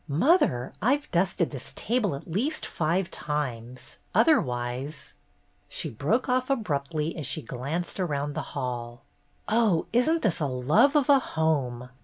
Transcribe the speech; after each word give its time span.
"Mother, 0.07 0.73
I've 0.81 1.11
dusted 1.11 1.51
this 1.51 1.73
table 1.75 2.15
at 2.15 2.25
least 2.25 2.65
five 2.65 3.11
times, 3.11 3.99
otherwise 4.15 5.13
—"She 5.69 5.91
broke 5.91 6.27
off 6.27 6.49
abruptly 6.49 7.15
as 7.15 7.27
she 7.27 7.43
glanced 7.43 7.99
around 7.99 8.33
the 8.33 8.41
hall. 8.57 9.03
"Oh, 9.47 9.85
isn't 9.93 10.23
this 10.23 10.39
a 10.39 10.47
love 10.47 10.95
of 10.95 11.07
a 11.07 11.19
home 11.19 11.89